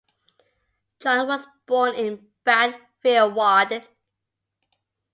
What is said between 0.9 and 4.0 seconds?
John was born in Bad Freienwalde.